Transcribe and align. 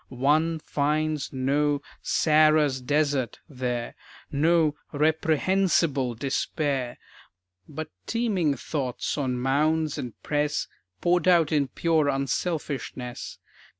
One 0.09 0.57
finds 0.57 1.31
no 1.31 1.83
"Sarah's 2.01 2.81
desert" 2.81 3.37
there, 3.47 3.93
No 4.31 4.73
"reprehensible" 4.91 6.15
despair; 6.15 6.97
But 7.69 7.91
teeming 8.07 8.55
thoughts 8.55 9.15
on 9.15 9.37
Mounds 9.37 9.99
and 9.99 10.19
Press 10.23 10.67
Poured 11.01 11.27
out 11.27 11.51
in 11.51 11.67
pure 11.67 12.09
unselfishness. 12.09 13.37